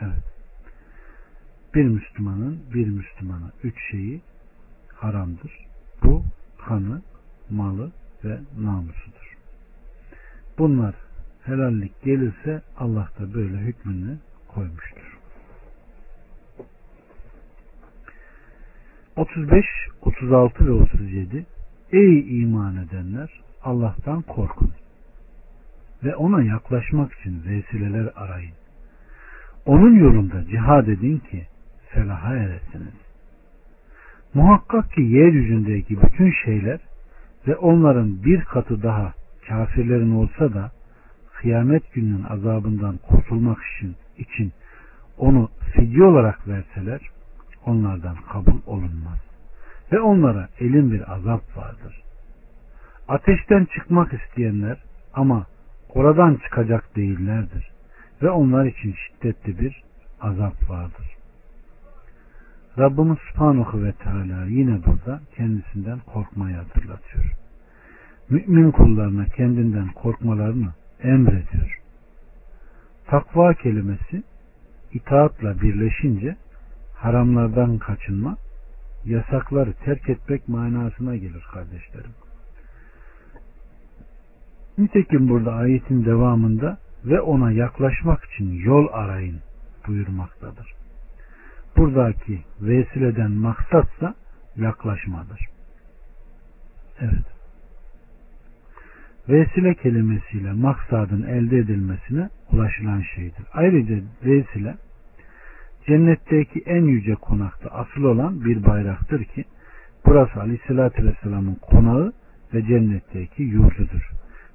[0.00, 0.24] Evet.
[1.74, 4.20] Bir Müslümanın bir Müslümana üç şeyi
[4.94, 5.66] haramdır.
[6.02, 6.24] Bu
[6.58, 7.02] kanı,
[7.50, 7.92] malı
[8.24, 9.36] ve namusudur.
[10.58, 10.94] Bunlar
[11.42, 15.15] helallik gelirse Allah da böyle hükmünü koymuştur.
[19.16, 19.64] 35,
[20.02, 21.46] 36 ve 37
[21.92, 23.30] Ey iman edenler
[23.62, 24.70] Allah'tan korkun
[26.04, 28.54] ve ona yaklaşmak için vesileler arayın.
[29.66, 31.46] Onun yolunda cihad edin ki
[31.88, 32.94] felaha eresiniz.
[34.34, 36.80] Muhakkak ki yeryüzündeki bütün şeyler
[37.48, 39.14] ve onların bir katı daha
[39.48, 40.70] kafirlerin olsa da
[41.34, 44.52] kıyamet gününün azabından kurtulmak için, için
[45.18, 47.00] onu fidye olarak verseler
[47.66, 49.18] onlardan kabul olunmaz.
[49.92, 52.02] Ve onlara elin bir azap vardır.
[53.08, 54.78] Ateşten çıkmak isteyenler
[55.14, 55.46] ama
[55.88, 57.70] oradan çıkacak değillerdir.
[58.22, 59.82] Ve onlar için şiddetli bir
[60.20, 61.16] azap vardır.
[62.78, 67.32] Rabbimiz Subhanahu ve Teala yine burada kendisinden korkmayı hatırlatıyor.
[68.30, 70.68] Mümin kullarına kendinden korkmalarını
[71.02, 71.80] emrediyor.
[73.06, 74.22] Takva kelimesi
[74.92, 76.36] itaatla birleşince
[76.96, 78.36] haramlardan kaçınma,
[79.04, 82.10] yasakları terk etmek manasına gelir kardeşlerim.
[84.78, 89.40] Nitekim burada ayetin devamında ve ona yaklaşmak için yol arayın
[89.86, 90.74] buyurmaktadır.
[91.76, 94.14] buradaki vesileden maksatsa
[94.56, 95.40] yaklaşmadır.
[97.00, 97.26] Evet.
[99.28, 103.44] Vesile kelimesiyle maksadın elde edilmesine ulaşılan şeydir.
[103.52, 104.74] Ayrıca vesile
[105.86, 109.44] cennetteki en yüce konakta asıl olan bir bayraktır ki
[110.06, 112.12] burası aleyhissalatü vesselamın konağı
[112.54, 114.10] ve cennetteki yurdudur.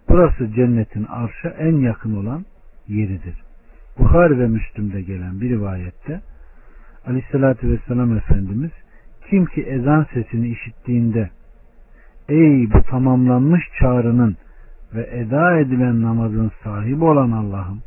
[0.09, 2.45] Burası cennetin arşa en yakın olan
[2.87, 3.35] yeridir.
[3.99, 6.21] Bukhari ve Müslüm'de gelen bir rivayette
[7.05, 8.71] aleyhissalatü vesselam Efendimiz
[9.29, 11.29] kim ki ezan sesini işittiğinde
[12.29, 14.37] ey bu tamamlanmış çağrının
[14.93, 17.81] ve eda edilen namazın sahibi olan Allah'ım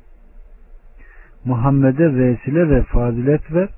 [1.45, 3.69] Muhammed'e vesile ve fazilet ver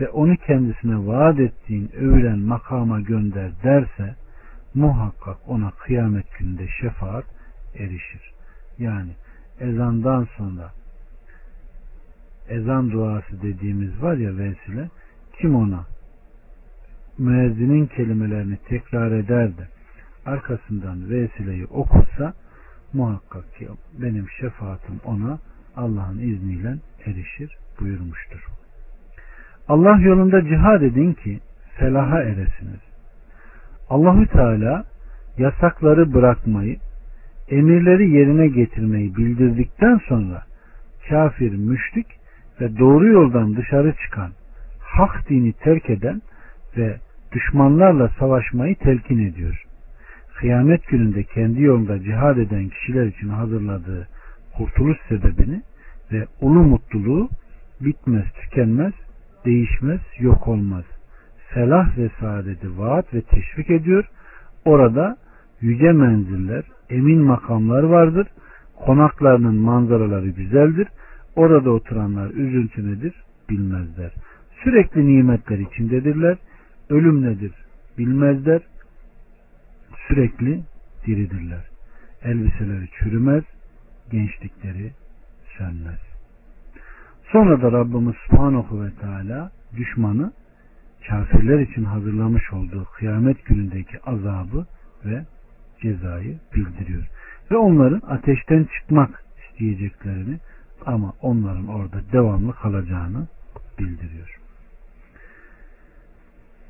[0.00, 4.14] ve onu kendisine vaat ettiğin övülen makama gönder derse
[4.74, 7.24] muhakkak ona kıyamet gününde şefaat
[7.74, 8.32] erişir.
[8.78, 9.10] Yani
[9.60, 10.70] ezandan sonra
[12.48, 14.88] ezan duası dediğimiz var ya vesile
[15.40, 15.86] kim ona
[17.18, 19.68] müezzinin kelimelerini tekrar eder de
[20.26, 22.34] arkasından vesileyi okursa
[22.92, 25.38] muhakkak ki benim şefaatim ona
[25.76, 28.44] Allah'ın izniyle erişir buyurmuştur.
[29.68, 31.40] Allah yolunda cihad edin ki
[31.78, 32.80] felaha eresiniz.
[33.90, 34.84] Allahü Teala
[35.38, 36.76] yasakları bırakmayı,
[37.48, 40.42] emirleri yerine getirmeyi bildirdikten sonra
[41.08, 42.06] kafir, müşrik
[42.60, 44.30] ve doğru yoldan dışarı çıkan,
[44.80, 46.22] hak dini terk eden
[46.76, 46.96] ve
[47.32, 49.64] düşmanlarla savaşmayı telkin ediyor.
[50.34, 54.08] Kıyamet gününde kendi yolunda cihad eden kişiler için hazırladığı
[54.56, 55.62] kurtuluş sebebini
[56.14, 57.28] ve ulu mutluluğu
[57.80, 58.92] bitmez, tükenmez,
[59.44, 60.84] değişmez, yok olmaz.
[61.48, 64.04] Felah ve saadeti vaat ve teşvik ediyor.
[64.64, 65.16] Orada
[65.60, 68.26] yüce menziller, emin makamlar vardır.
[68.86, 70.88] Konaklarının manzaraları güzeldir.
[71.36, 73.14] Orada oturanlar üzüntü nedir
[73.50, 74.12] bilmezler.
[74.64, 76.36] Sürekli nimetler içindedirler.
[76.90, 77.52] Ölüm nedir
[77.98, 78.60] bilmezler.
[80.08, 80.60] Sürekli
[81.06, 81.64] diridirler.
[82.22, 83.44] Elbiseleri çürümez,
[84.10, 84.92] gençlikleri
[85.58, 86.00] sönmez.
[87.32, 90.32] Sonra da Rabbimiz Subhanahu ve Teala düşmanı
[91.08, 94.66] kafirler için hazırlamış olduğu kıyamet günündeki azabı
[95.04, 95.24] ve
[95.82, 97.06] cezayı bildiriyor.
[97.50, 100.38] Ve onların ateşten çıkmak isteyeceklerini
[100.86, 103.28] ama onların orada devamlı kalacağını
[103.78, 104.38] bildiriyor.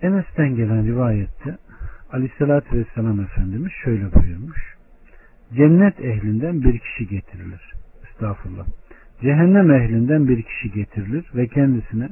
[0.02, 1.58] Enes'ten gelen rivayette
[2.12, 4.74] Aleyhisselatü Vesselam Efendimiz şöyle buyurmuş.
[5.54, 7.72] Cennet ehlinden bir kişi getirilir.
[8.14, 8.66] Estağfurullah.
[9.22, 12.08] Cehennem ehlinden bir kişi getirilir ve kendisine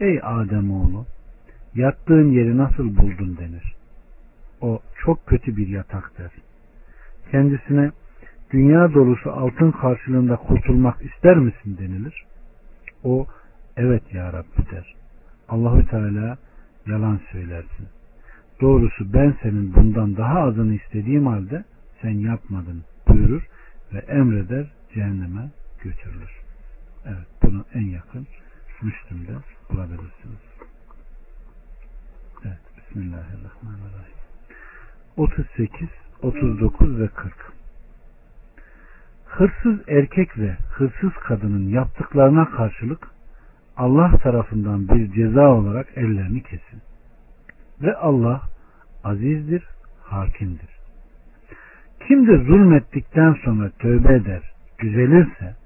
[0.00, 1.06] Ey Adem oğlu
[1.74, 3.74] yattığın yeri nasıl buldun denir.
[4.60, 6.30] O çok kötü bir yatak der.
[7.30, 7.90] Kendisine
[8.50, 12.24] dünya dolusu altın karşılığında kurtulmak ister misin denilir.
[13.04, 13.26] O
[13.76, 14.94] evet ya Rabbi der.
[15.48, 16.38] Allahü Teala
[16.86, 17.88] yalan söylersin.
[18.60, 21.64] Doğrusu ben senin bundan daha azını istediğim halde
[22.02, 23.42] sen yapmadın buyurur
[23.92, 25.50] ve emreder cehenneme
[25.82, 26.30] götürülür.
[27.06, 28.26] Evet bunu en yakın
[28.82, 29.32] Müslüm'de
[29.70, 30.38] bulabilirsiniz.
[32.44, 34.18] Evet Bismillahirrahmanirrahim.
[35.16, 35.88] 38,
[36.22, 37.52] 39 ve 40
[39.26, 43.08] Hırsız erkek ve hırsız kadının yaptıklarına karşılık
[43.76, 46.82] Allah tarafından bir ceza olarak ellerini kesin.
[47.82, 48.42] Ve Allah
[49.04, 49.64] azizdir,
[50.02, 50.68] hakimdir.
[52.08, 55.56] Kim de zulmettikten sonra tövbe eder, düzelirse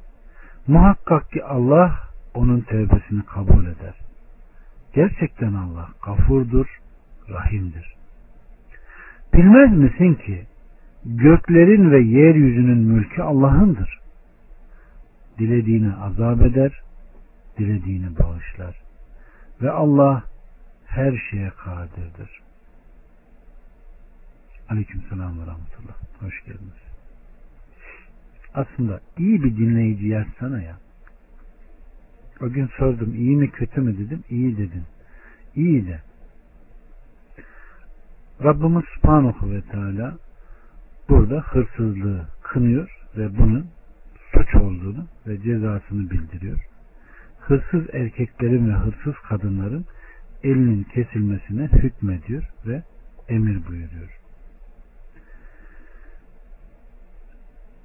[0.67, 1.99] muhakkak ki Allah
[2.35, 3.95] onun tövbesini kabul eder.
[4.95, 6.67] Gerçekten Allah gafurdur,
[7.29, 7.95] rahimdir.
[9.35, 10.47] Bilmez misin ki
[11.05, 14.01] göklerin ve yeryüzünün mülkü Allah'ındır.
[15.39, 16.83] Dilediğini azap eder,
[17.59, 18.77] dilediğini bağışlar.
[19.63, 20.25] Ve Allah
[20.87, 22.43] her şeye kadirdir.
[24.69, 25.95] Aleyküm selam ve rahmetullah.
[26.21, 26.92] Hoş geldiniz.
[28.55, 30.77] Aslında iyi bir dinleyici yazsana ya.
[32.41, 34.25] O gün sordum iyi mi kötü mü dedim.
[34.31, 34.83] İyi dedin.
[35.55, 36.01] İyi de.
[38.45, 40.19] Rabbimiz Subhanahu ve Teala
[41.09, 43.67] burada hırsızlığı kınıyor ve bunun
[44.33, 46.67] suç olduğunu ve cezasını bildiriyor.
[47.41, 49.85] Hırsız erkeklerin ve hırsız kadınların
[50.45, 52.83] elinin kesilmesine hükmediyor ve
[53.29, 54.19] emir buyuruyor.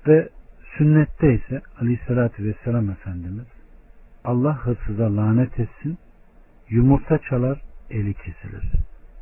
[0.08, 0.30] Ve
[0.78, 3.46] sünnette ise aleyhissalatü vesselam Efendimiz
[4.24, 5.98] Allah hırsıza lanet etsin
[6.70, 8.72] yumurta çalar eli kesilir.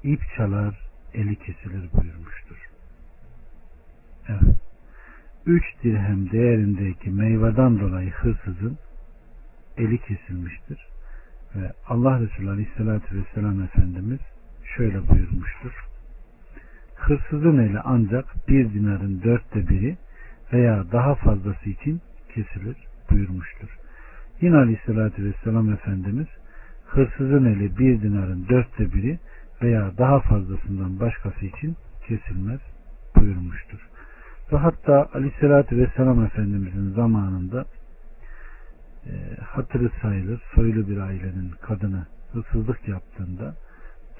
[0.04, 0.80] ip çalar
[1.14, 2.58] eli kesilir buyurmuştur.
[4.28, 4.56] Evet.
[5.46, 8.78] Üç dirhem değerindeki meyveden dolayı hırsızın
[9.78, 10.88] eli kesilmiştir
[11.56, 14.20] Ve Allah Resulü Aleyhisselatü Vesselam Efendimiz
[14.78, 15.86] şöyle buyurmuştur.
[16.96, 19.98] Hırsızın eli ancak bir dinarın dörtte biri
[20.54, 22.02] veya daha fazlası için
[22.34, 22.78] kesilir
[23.12, 23.78] buyurmuştur.
[24.42, 26.28] Yine Aleyhisselatü Vesselam Efendimiz
[26.86, 29.20] hırsızın eli bir dinarın dörtte biri
[29.62, 31.76] veya daha fazlasından başkası için
[32.08, 32.60] kesilmez
[33.16, 33.90] buyurmuştur.
[34.52, 37.66] Ve hatta Aleyhisselatü Vesselam Efendimizin zamanında
[39.06, 43.56] e, hatırı sayılır soylu bir ailenin kadını hırsızlık yaptığında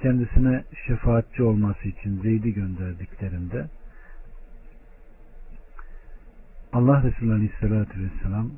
[0.02, 3.66] kendisine şefaatçi olması için Zeyd'i gönderdiklerinde
[6.76, 8.52] Allah Resulü Aleyhisselatü Vesselam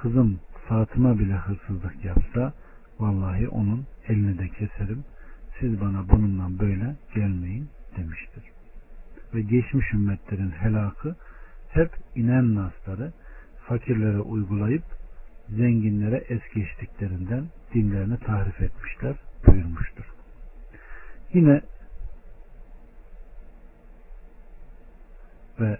[0.00, 2.52] kızım Fatıma bile hırsızlık yapsa
[2.98, 5.04] vallahi onun elini de keserim
[5.60, 8.44] siz bana bununla böyle gelmeyin demiştir.
[9.34, 11.16] Ve geçmiş ümmetlerin helakı
[11.68, 13.12] hep inen nasları
[13.68, 14.84] fakirlere uygulayıp
[15.48, 19.14] zenginlere es geçtiklerinden dinlerini tahrif etmişler
[19.46, 20.04] buyurmuştur.
[21.32, 21.60] Yine
[25.60, 25.78] ve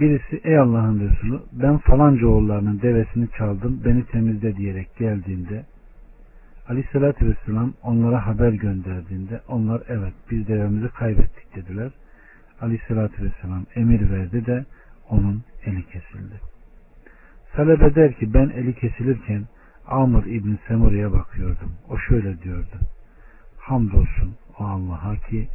[0.00, 5.64] birisi ey Allah'ın Resulü ben falanca oğullarının devesini çaldım beni temizle diyerek geldiğinde
[6.68, 11.92] Aleyhissalatü Vesselam onlara haber gönderdiğinde onlar evet biz devemizi kaybettik dediler.
[12.60, 14.64] Aleyhissalatü Vesselam emir verdi de
[15.08, 16.40] onun eli kesildi.
[17.52, 19.44] Talebe der ki ben eli kesilirken
[19.86, 21.72] Amr İbni Semur'ya bakıyordum.
[21.88, 22.76] O şöyle diyordu.
[23.58, 25.48] Hamdolsun o Allah'a ki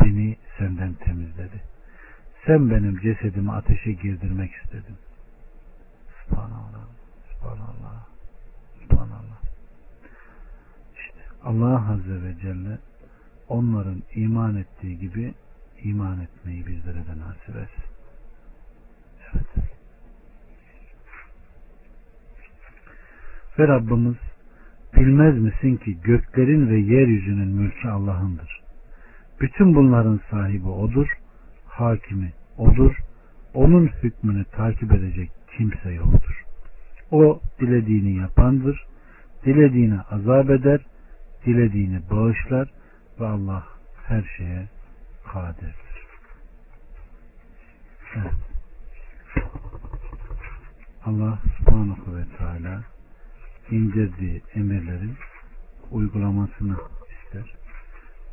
[0.00, 1.62] beni senden temizledi.
[2.46, 4.96] Sen benim cesedimi ateşe girdirmek istedin.
[6.24, 6.86] Subhanallah.
[7.32, 8.06] Subhanallah.
[8.82, 9.40] Subhanallah.
[10.94, 12.78] İşte Allah Azze ve Celle
[13.48, 15.34] onların iman ettiği gibi
[15.82, 17.84] iman etmeyi bizlere de nasip etsin.
[19.32, 19.46] Evet.
[23.58, 24.16] Ve Rabbimiz
[24.96, 28.62] bilmez misin ki göklerin ve yeryüzünün mülkü Allah'ındır.
[29.40, 31.08] Bütün bunların sahibi O'dur,
[31.72, 32.96] hakimi O'dur,
[33.54, 36.44] O'nun hükmünü takip edecek kimse yoktur.
[37.10, 38.86] O dilediğini yapandır,
[39.44, 40.80] dilediğini azap eder,
[41.46, 42.68] dilediğini bağışlar
[43.20, 43.66] ve Allah
[44.06, 44.68] her şeye
[45.32, 45.76] kadirdir.
[48.16, 48.32] Evet.
[51.04, 52.82] Allah subhanahu ve teala
[53.70, 55.14] indirdiği emirlerin
[55.90, 56.76] uygulamasını
[57.10, 57.54] ister.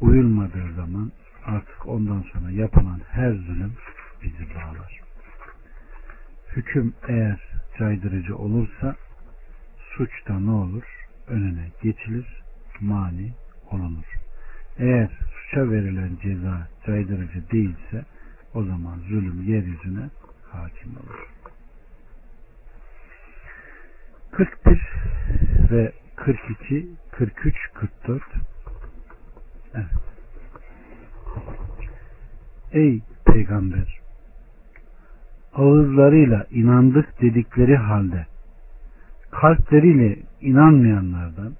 [0.01, 1.11] Uyulmadığı zaman
[1.45, 3.73] artık ondan sonra yapılan her zulüm
[4.23, 4.99] bizi bağlar.
[6.55, 7.39] Hüküm eğer
[7.79, 8.95] caydırıcı olursa
[9.95, 10.83] suçta ne olur?
[11.27, 12.43] Önüne geçilir,
[12.79, 13.33] mani
[13.71, 14.05] olunur.
[14.77, 18.05] Eğer suça verilen ceza caydırıcı değilse
[18.53, 20.09] o zaman zulüm yeryüzüne
[20.51, 21.29] hakim olur.
[24.31, 24.81] 41
[25.71, 28.23] ve 42, 43, 44
[29.73, 30.09] Evet.
[32.71, 33.99] Ey peygamber
[35.53, 38.25] ağızlarıyla inandık dedikleri halde
[39.32, 41.53] kalpleriyle inanmayanlardan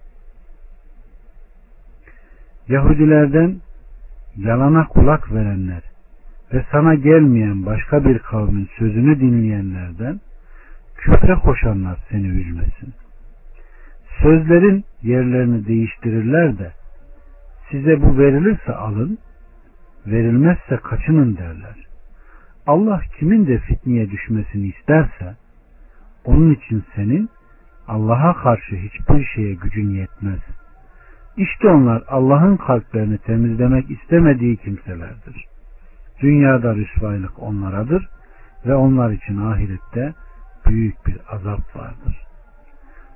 [2.70, 3.56] Yahudilerden
[4.38, 5.82] yalana kulak verenler
[6.54, 10.20] ve sana gelmeyen başka bir kavmin sözünü dinleyenlerden
[10.96, 12.94] küfre koşanlar seni üzmesin.
[14.22, 16.72] Sözlerin yerlerini değiştirirler de
[17.72, 19.18] size bu verilirse alın,
[20.08, 21.88] verilmezse kaçının derler.
[22.68, 25.36] Allah kimin de fitneye düşmesini isterse
[26.26, 27.30] onun için senin
[27.88, 30.40] Allah'a karşı hiçbir şeye gücün yetmez.
[31.38, 35.46] İşte onlar Allah'ın kalplerini temizlemek istemediği kimselerdir.
[36.22, 38.10] Dünyada rüsvaylık onlaradır
[38.66, 40.14] ve onlar için ahirette
[40.66, 42.24] büyük bir azap vardır.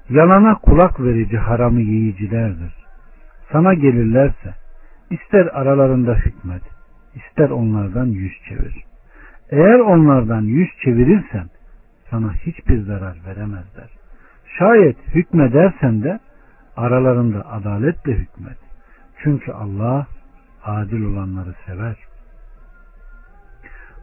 [0.09, 2.73] Yalana kulak verici haramı yiyicilerdir.
[3.51, 4.53] Sana gelirlerse
[5.09, 6.63] ister aralarında hükmet,
[7.15, 8.83] ister onlardan yüz çevir.
[9.49, 11.49] Eğer onlardan yüz çevirirsen
[12.09, 13.89] sana hiçbir zarar veremezler.
[14.59, 16.19] Şayet hükmedersen de
[16.77, 18.57] aralarında adaletle hükmet.
[19.23, 20.07] Çünkü Allah
[20.63, 21.95] adil olanları sever.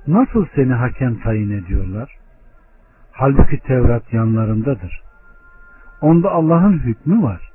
[0.06, 2.16] Nasıl seni hakem tayin ediyorlar?
[3.12, 5.02] Halbuki Tevrat yanlarındadır.
[6.00, 7.50] Onda Allah'ın hükmü var.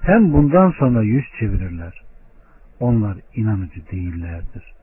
[0.00, 2.07] Hem bundan sonra yüz çevirirler.
[2.80, 4.74] Onlar inanıcı değillerdir.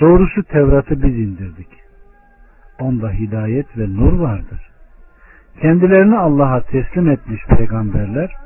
[0.00, 1.68] Doğrusu Tevrat'ı biz indirdik.
[2.80, 4.70] Onda hidayet ve nur vardır.
[5.60, 8.36] Kendilerini Allah'a teslim etmiş peygamberler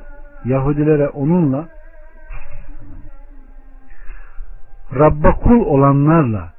[0.45, 1.69] Yahudilere onunla
[4.95, 6.53] Rabba kul olanlarla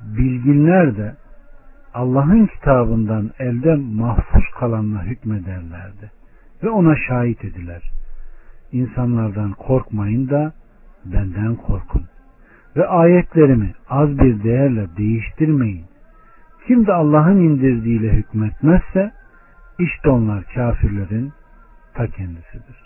[0.00, 1.14] bilginler de
[1.94, 6.10] Allah'ın kitabından elde mahfuz kalanla hükmederlerdi.
[6.62, 7.82] ve ona şahit ediler.
[8.72, 10.52] İnsanlardan korkmayın da
[11.04, 12.04] benden korkun.
[12.76, 15.84] Ve ayetlerimi az bir değerle değiştirmeyin.
[16.66, 19.12] Kim de Allah'ın indirdiğiyle hükmetmezse
[19.78, 21.32] işte onlar kafirlerin
[21.94, 22.83] ta kendisidir.